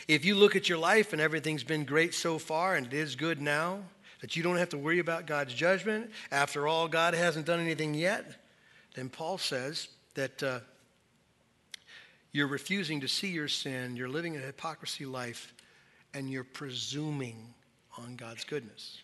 [0.07, 3.15] if you look at your life and everything's been great so far and it is
[3.15, 3.79] good now,
[4.21, 6.11] that you don't have to worry about God's judgment.
[6.31, 8.25] After all, God hasn't done anything yet.
[8.95, 10.59] Then Paul says that uh,
[12.31, 15.53] you're refusing to see your sin, you're living a hypocrisy life,
[16.13, 17.53] and you're presuming
[17.97, 19.01] on God's goodness.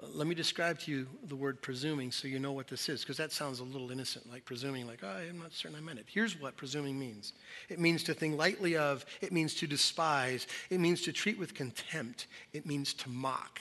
[0.00, 3.16] Let me describe to you the word presuming so you know what this is, because
[3.18, 6.06] that sounds a little innocent, like presuming, like, oh, I'm not certain I meant it.
[6.08, 7.34] Here's what presuming means
[7.68, 11.54] it means to think lightly of, it means to despise, it means to treat with
[11.54, 13.60] contempt, it means to mock.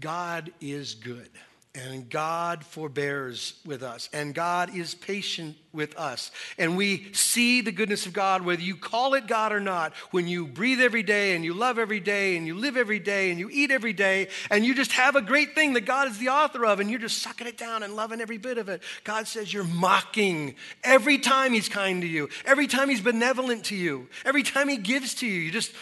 [0.00, 1.28] God is good.
[1.72, 6.32] And God forbears with us, and God is patient with us.
[6.58, 10.26] And we see the goodness of God, whether you call it God or not, when
[10.26, 13.38] you breathe every day, and you love every day, and you live every day, and
[13.38, 16.30] you eat every day, and you just have a great thing that God is the
[16.30, 18.82] author of, and you're just sucking it down and loving every bit of it.
[19.04, 23.76] God says you're mocking every time He's kind to you, every time He's benevolent to
[23.76, 25.72] you, every time He gives to you, you're just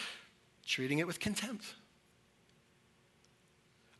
[0.67, 1.65] treating it with contempt.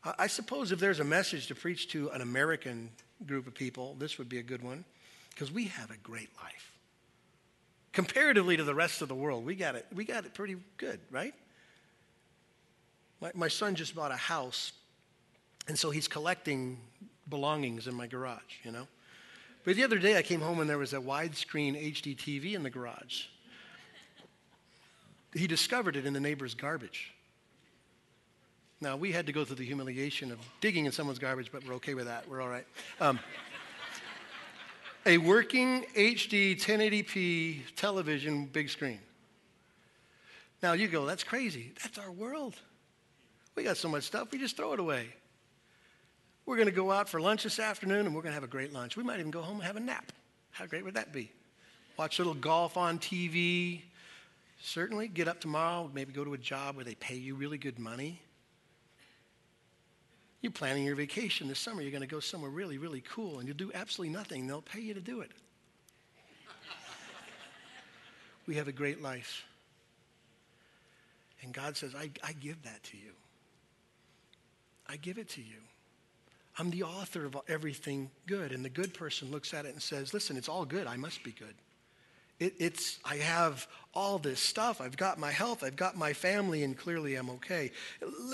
[0.02, 2.90] I suppose if there's a message to preach to an American
[3.26, 4.84] group of people, this would be a good one
[5.30, 6.72] because we have a great life.
[7.92, 11.00] Comparatively to the rest of the world, we got it, we got it pretty good,
[11.10, 11.34] right?
[13.20, 14.72] My, my son just bought a house,
[15.68, 16.78] and so he's collecting
[17.28, 18.86] belongings in my garage, you know?
[19.64, 22.62] But the other day I came home and there was a widescreen HD TV in
[22.62, 23.24] the garage.
[25.34, 27.12] He discovered it in the neighbor's garbage.
[28.82, 31.74] Now, we had to go through the humiliation of digging in someone's garbage, but we're
[31.74, 32.26] okay with that.
[32.26, 32.66] We're all right.
[32.98, 33.20] Um,
[35.04, 39.00] a working HD 1080p television big screen.
[40.62, 41.72] Now, you go, that's crazy.
[41.82, 42.54] That's our world.
[43.54, 45.08] We got so much stuff, we just throw it away.
[46.46, 48.48] We're going to go out for lunch this afternoon and we're going to have a
[48.48, 48.96] great lunch.
[48.96, 50.10] We might even go home and have a nap.
[50.52, 51.30] How great would that be?
[51.98, 53.82] Watch a little golf on TV.
[54.62, 57.78] Certainly get up tomorrow, maybe go to a job where they pay you really good
[57.78, 58.20] money.
[60.40, 61.82] You're planning your vacation this summer.
[61.82, 64.46] You're going to go somewhere really, really cool, and you'll do absolutely nothing.
[64.46, 65.32] They'll pay you to do it.
[68.46, 69.44] we have a great life.
[71.42, 73.12] And God says, I, I give that to you.
[74.88, 75.56] I give it to you.
[76.58, 78.52] I'm the author of everything good.
[78.52, 80.86] And the good person looks at it and says, Listen, it's all good.
[80.86, 81.54] I must be good.
[82.40, 84.80] It, it's, I have all this stuff.
[84.80, 85.62] I've got my health.
[85.62, 87.70] I've got my family, and clearly I'm okay.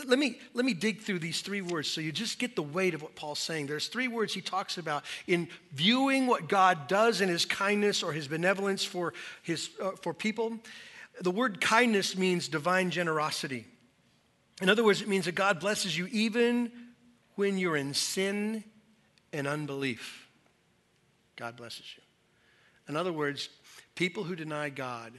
[0.07, 2.95] Let me, let me dig through these three words so you just get the weight
[2.95, 3.67] of what Paul's saying.
[3.67, 8.13] There's three words he talks about in viewing what God does in his kindness or
[8.13, 10.59] his benevolence for, his, uh, for people.
[11.21, 13.67] The word kindness means divine generosity.
[14.63, 16.71] In other words, it means that God blesses you even
[17.35, 18.63] when you're in sin
[19.33, 20.29] and unbelief.
[21.37, 22.03] God blesses you.
[22.89, 23.49] In other words,
[23.97, 25.13] People who deny God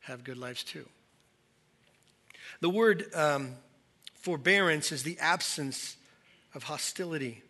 [0.00, 0.86] have good lives too.
[2.60, 3.54] The word um,
[4.14, 5.96] forbearance is the absence
[6.54, 7.42] of hostility.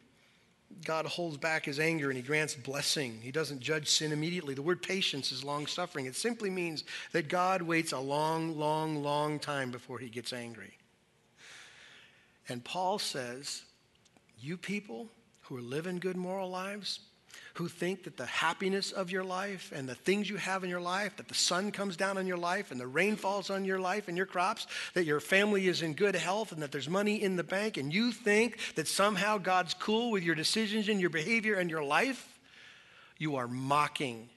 [0.85, 3.19] God holds back his anger and he grants blessing.
[3.23, 4.53] He doesn't judge sin immediately.
[4.53, 6.07] The word patience is long suffering.
[6.07, 10.77] It simply means that God waits a long, long, long time before he gets angry.
[12.49, 13.63] And Paul says,
[14.39, 15.09] You people
[15.43, 17.01] who are living good moral lives,
[17.55, 20.81] who think that the happiness of your life and the things you have in your
[20.81, 23.79] life, that the sun comes down on your life and the rain falls on your
[23.79, 27.23] life and your crops, that your family is in good health and that there's money
[27.23, 31.11] in the bank, and you think that somehow God's cool with your decisions and your
[31.11, 32.39] behavior and your life,
[33.19, 34.29] you are mocking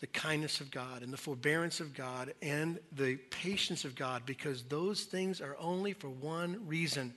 [0.00, 4.62] the kindness of God and the forbearance of God and the patience of God because
[4.64, 7.14] those things are only for one reason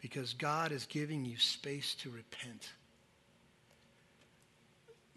[0.00, 2.70] because God is giving you space to repent.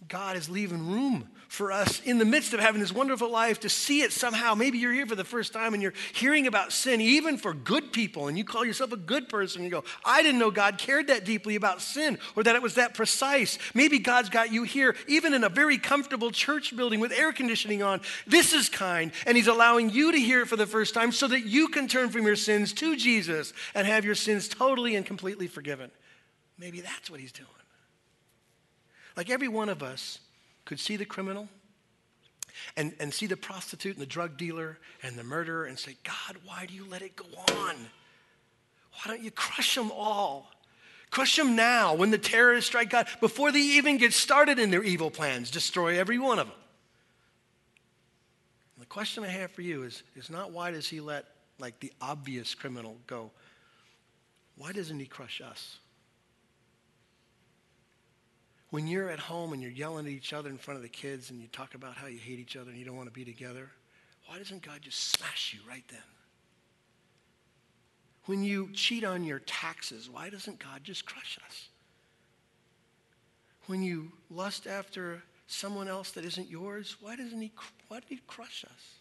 [0.08, 3.70] God is leaving room for us in the midst of having this wonderful life to
[3.70, 4.56] see it somehow.
[4.56, 7.94] Maybe you're here for the first time and you're hearing about sin, even for good
[7.94, 9.64] people, and you call yourself a good person.
[9.64, 12.76] You go, I didn't know God cared that deeply about sin or that it was
[12.76, 13.60] that precise.
[13.76, 17.84] Maybe God's got you here, even in a very comfortable church building with air conditioning
[17.84, 18.02] on.
[18.26, 21.28] This is kind, and He's allowing you to hear it for the first time so
[21.28, 25.06] that you can turn from your sins to Jesus and have your sins totally and
[25.06, 25.92] completely forgiven.
[26.58, 27.48] Maybe that's what He's doing.
[29.16, 30.20] Like every one of us
[30.66, 31.48] could see the criminal
[32.76, 36.38] and, and see the prostitute and the drug dealer and the murderer and say, God,
[36.46, 37.76] why do you let it go on?
[37.76, 40.52] Why don't you crush them all?
[41.10, 44.84] Crush them now when the terrorists strike God, before they even get started in their
[44.84, 46.56] evil plans, destroy every one of them.
[48.76, 51.26] And the question I have for you is, is not why does he let
[51.60, 53.32] like the obvious criminal go?
[54.56, 55.78] Why doesn't he crush us?
[58.74, 61.30] When you're at home and you're yelling at each other in front of the kids
[61.30, 63.24] and you talk about how you hate each other and you don't want to be
[63.24, 63.70] together,
[64.26, 66.02] why doesn't God just smash you right then?
[68.26, 71.68] When you cheat on your taxes, why doesn't God just crush us?
[73.68, 77.52] When you lust after someone else that isn't yours, why doesn't he,
[77.90, 78.96] why did he crush us?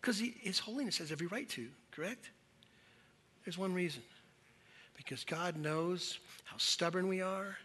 [0.00, 2.30] Because his holiness has every right to, correct?
[3.44, 4.02] There's one reason.
[4.96, 7.58] Because God knows how stubborn we are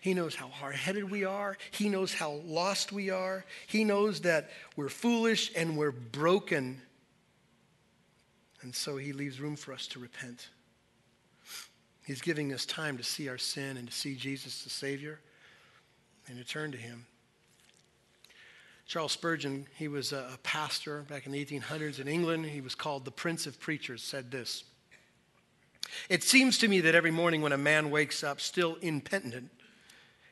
[0.00, 1.56] he knows how hard headed we are.
[1.70, 3.44] He knows how lost we are.
[3.66, 6.80] He knows that we're foolish and we're broken.
[8.62, 10.48] And so he leaves room for us to repent.
[12.06, 15.18] He's giving us time to see our sin and to see Jesus the Savior
[16.28, 17.06] and to turn to him.
[18.86, 22.46] Charles Spurgeon, he was a pastor back in the 1800s in England.
[22.46, 24.62] He was called the Prince of Preachers, said this.
[26.08, 29.50] It seems to me that every morning when a man wakes up still impenitent,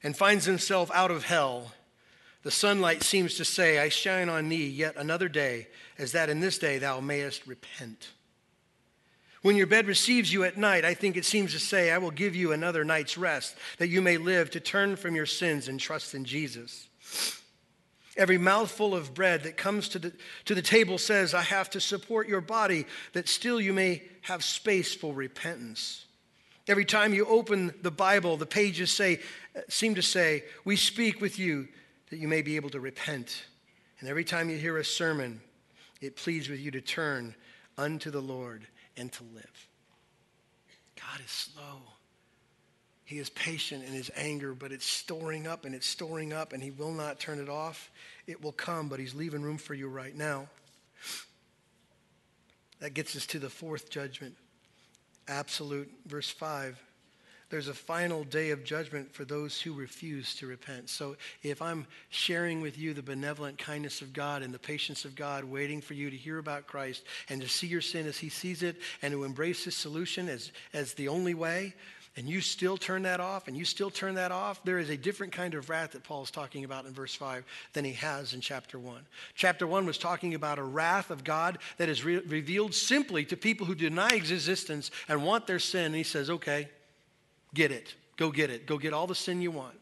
[0.04, 1.72] and finds himself out of hell,
[2.42, 5.66] the sunlight seems to say, I shine on thee yet another day,
[5.98, 8.10] as that in this day thou mayest repent.
[9.40, 12.10] When your bed receives you at night, I think it seems to say, I will
[12.10, 15.80] give you another night's rest, that you may live to turn from your sins and
[15.80, 16.86] trust in Jesus.
[18.16, 20.12] Every mouthful of bread that comes to the,
[20.44, 24.44] to the table says, I have to support your body, that still you may have
[24.44, 26.04] space for repentance.
[26.66, 29.20] Every time you open the Bible, the pages say,
[29.68, 31.68] seem to say, We speak with you
[32.10, 33.44] that you may be able to repent.
[34.00, 35.40] And every time you hear a sermon,
[36.00, 37.34] it pleads with you to turn
[37.76, 39.68] unto the Lord and to live.
[40.96, 41.82] God is slow.
[43.04, 46.62] He is patient in his anger, but it's storing up and it's storing up, and
[46.62, 47.90] he will not turn it off.
[48.26, 50.48] It will come, but he's leaving room for you right now.
[52.80, 54.34] That gets us to the fourth judgment
[55.28, 55.90] absolute.
[56.06, 56.80] Verse 5
[57.54, 60.90] there's a final day of judgment for those who refuse to repent.
[60.90, 65.14] So if I'm sharing with you the benevolent kindness of God and the patience of
[65.14, 68.28] God, waiting for you to hear about Christ and to see your sin as he
[68.28, 71.74] sees it and to embrace his solution as, as the only way,
[72.16, 74.96] and you still turn that off and you still turn that off, there is a
[74.96, 78.34] different kind of wrath that Paul is talking about in verse 5 than he has
[78.34, 79.00] in chapter 1.
[79.34, 83.36] Chapter 1 was talking about a wrath of God that is re- revealed simply to
[83.36, 85.86] people who deny existence and want their sin.
[85.86, 86.68] And he says, okay,
[87.52, 87.94] get it.
[88.16, 88.66] Go get it.
[88.66, 89.78] Go get all the sin you want.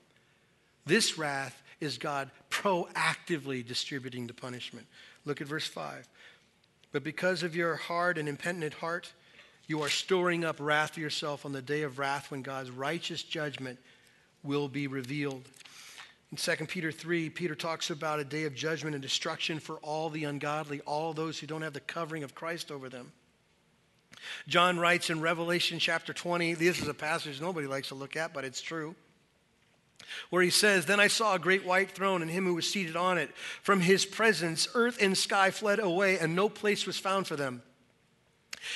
[0.87, 4.87] This wrath is God proactively distributing the punishment.
[5.27, 6.09] Look at verse 5.
[6.93, 9.13] But because of your hard and impenitent heart,
[9.67, 13.23] you are storing up wrath for yourself on the day of wrath when God's righteous
[13.23, 13.79] judgment
[14.43, 15.49] will be revealed.
[16.31, 20.09] In 2 Peter 3, Peter talks about a day of judgment and destruction for all
[20.09, 23.13] the ungodly, all those who don't have the covering of Christ over them.
[24.49, 28.33] John writes in Revelation chapter 20, this is a passage nobody likes to look at,
[28.33, 28.95] but it's true,
[30.31, 32.97] where he says, Then I saw a great white throne and him who was seated
[32.97, 33.31] on it.
[33.63, 37.63] From his presence, earth and sky fled away, and no place was found for them.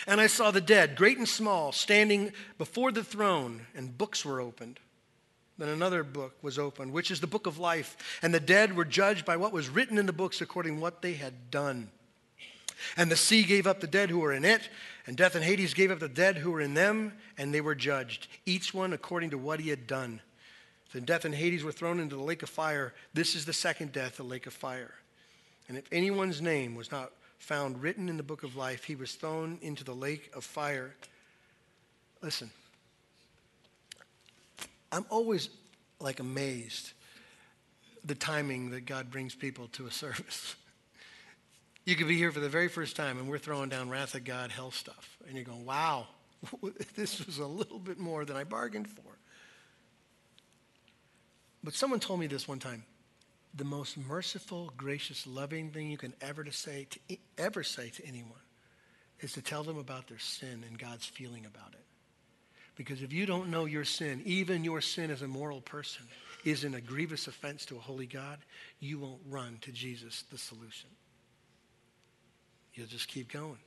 [0.06, 4.40] And I saw the dead, great and small, standing before the throne, and books were
[4.40, 4.80] opened.
[5.58, 7.96] Then another book was opened, which is the book of life.
[8.22, 11.02] And the dead were judged by what was written in the books according to what
[11.02, 11.90] they had done.
[12.96, 14.68] And the sea gave up the dead who were in it,
[15.06, 17.74] and death and Hades gave up the dead who were in them, and they were
[17.74, 20.20] judged, each one according to what he had done.
[20.92, 22.94] Then death and Hades were thrown into the lake of fire.
[23.14, 24.94] This is the second death, the lake of fire.
[25.68, 29.14] And if anyone's name was not found written in the book of life, he was
[29.14, 30.94] thrown into the lake of fire.
[32.22, 32.50] Listen,
[34.90, 35.50] I'm always
[36.00, 36.92] like amazed
[38.04, 40.54] the timing that God brings people to a service.
[41.86, 44.24] You could be here for the very first time and we're throwing down wrath of
[44.24, 45.16] God, hell stuff.
[45.28, 46.08] And you're going, wow,
[46.96, 49.04] this was a little bit more than I bargained for.
[51.62, 52.82] But someone told me this one time.
[53.56, 58.06] The most merciful, gracious, loving thing you can ever to say to ever say to
[58.06, 58.32] anyone
[59.20, 61.84] is to tell them about their sin and God's feeling about it.
[62.76, 66.04] Because if you don't know your sin, even your sin as a moral person,
[66.44, 68.38] is in a grievous offense to a holy God,
[68.78, 70.90] you won't run to Jesus, the solution.
[72.74, 73.58] You'll just keep going.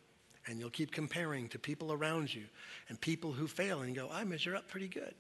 [0.48, 2.44] And you'll keep comparing to people around you
[2.88, 5.14] and people who fail and go, I measure up pretty good.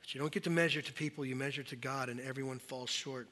[0.00, 2.90] But you don't get to measure to people, you measure to God, and everyone falls
[2.90, 3.28] short.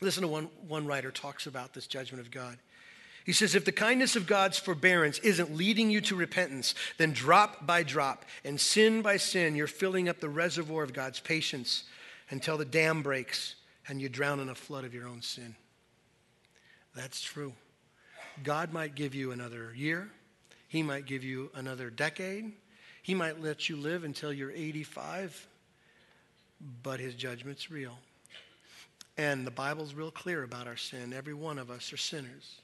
[0.00, 2.56] Listen to one, one writer talks about this judgment of God.
[3.24, 7.66] He says, if the kindness of God's forbearance isn't leading you to repentance, then drop
[7.66, 11.84] by drop and sin by sin, you're filling up the reservoir of God's patience
[12.30, 13.56] until the dam breaks
[13.88, 15.54] and you drown in a flood of your own sin.
[16.94, 17.52] That's true.
[18.42, 20.10] God might give you another year,
[20.68, 22.52] He might give you another decade,
[23.02, 25.46] He might let you live until you're 85,
[26.82, 27.98] but His judgment's real.
[29.20, 31.12] And the Bible's real clear about our sin.
[31.12, 32.62] Every one of us are sinners.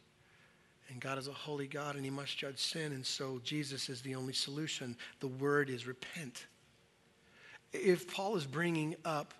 [0.88, 2.92] And God is a holy God and he must judge sin.
[2.92, 4.96] And so Jesus is the only solution.
[5.20, 6.46] The word is repent.
[7.74, 9.34] If Paul is bringing up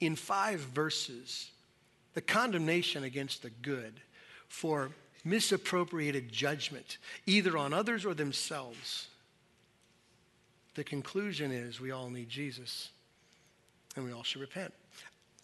[0.00, 1.50] in five verses
[2.14, 4.00] the condemnation against the good
[4.48, 4.92] for
[5.26, 6.96] misappropriated judgment,
[7.26, 9.08] either on others or themselves,
[10.74, 12.88] the conclusion is we all need Jesus
[13.94, 14.72] and we all should repent.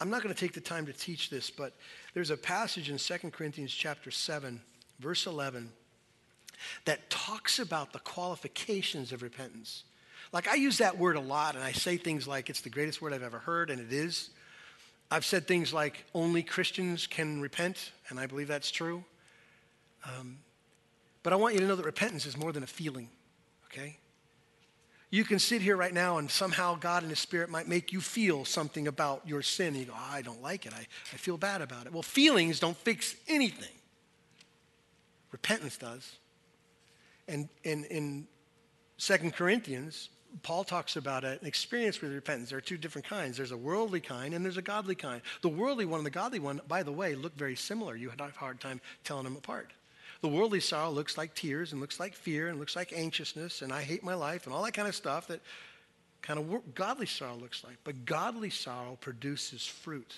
[0.03, 1.71] I'm not going to take the time to teach this, but
[2.13, 4.59] there's a passage in 2 Corinthians chapter 7,
[4.99, 5.71] verse 11,
[6.83, 9.85] that talks about the qualifications of repentance.
[10.33, 13.01] Like I use that word a lot, and I say things like it's the greatest
[13.01, 14.31] word I've ever heard, and it is.
[15.09, 19.05] I've said things like only Christians can repent, and I believe that's true.
[20.05, 20.39] Um,
[21.23, 23.07] but I want you to know that repentance is more than a feeling,
[23.67, 23.99] okay?
[25.13, 28.01] You can sit here right now and somehow God and His Spirit might make you
[28.01, 29.67] feel something about your sin.
[29.67, 30.73] And you go, oh, I don't like it.
[30.73, 31.93] I, I feel bad about it.
[31.93, 33.75] Well, feelings don't fix anything.
[35.31, 36.15] Repentance does.
[37.27, 38.27] And in, in
[38.97, 40.09] 2 Corinthians,
[40.41, 42.49] Paul talks about an experience with repentance.
[42.49, 43.37] There are two different kinds.
[43.37, 45.21] There's a worldly kind and there's a godly kind.
[45.43, 47.95] The worldly one and the godly one, by the way, look very similar.
[47.95, 49.73] You had a hard time telling them apart.
[50.23, 53.73] The worldly sorrow looks like tears and looks like fear and looks like anxiousness and
[53.73, 55.41] I hate my life and all that kind of stuff that
[56.21, 57.75] kind of godly sorrow looks like.
[57.83, 60.15] But godly sorrow produces fruit,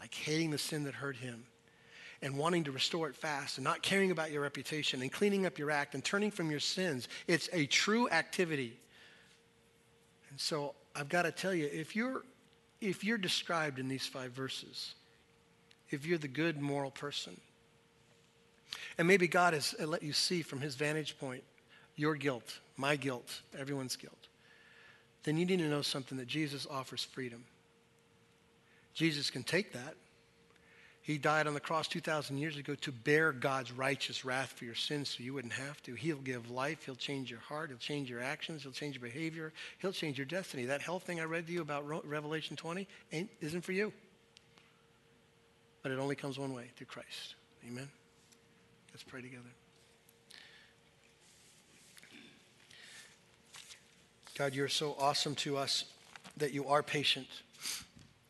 [0.00, 1.44] like hating the sin that hurt him
[2.20, 5.56] and wanting to restore it fast and not caring about your reputation and cleaning up
[5.56, 7.06] your act and turning from your sins.
[7.28, 8.76] It's a true activity.
[10.30, 12.24] And so I've got to tell you, if you're,
[12.80, 14.96] if you're described in these five verses,
[15.90, 17.40] if you're the good moral person,
[18.98, 21.42] and maybe God has let you see from his vantage point
[21.96, 24.28] your guilt, my guilt, everyone's guilt.
[25.24, 27.44] Then you need to know something that Jesus offers freedom.
[28.94, 29.94] Jesus can take that.
[31.02, 34.76] He died on the cross 2,000 years ago to bear God's righteous wrath for your
[34.76, 35.94] sins so you wouldn't have to.
[35.94, 36.84] He'll give life.
[36.84, 37.70] He'll change your heart.
[37.70, 38.62] He'll change your actions.
[38.62, 39.52] He'll change your behavior.
[39.78, 40.66] He'll change your destiny.
[40.66, 43.92] That hell thing I read to you about Revelation 20 ain't, isn't for you.
[45.82, 47.34] But it only comes one way through Christ.
[47.66, 47.88] Amen.
[48.92, 49.48] Let's pray together.
[54.36, 55.86] God, you're so awesome to us
[56.36, 57.26] that you are patient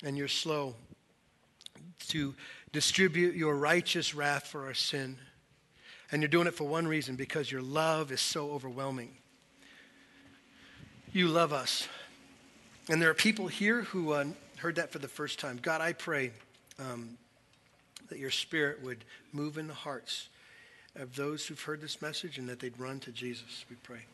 [0.05, 0.75] and you're slow
[2.09, 2.35] to
[2.73, 5.17] distribute your righteous wrath for our sin.
[6.13, 9.11] And you're doing it for one reason because your love is so overwhelming.
[11.13, 11.89] You love us.
[12.89, 14.27] And there are people here who uh,
[14.59, 15.59] heard that for the first time.
[15.61, 16.31] God, I pray
[16.79, 17.19] um,
[18.11, 20.29] that your spirit would move in the hearts
[20.97, 23.65] of those who've heard this message and that they'd run to Jesus.
[23.71, 24.05] We pray.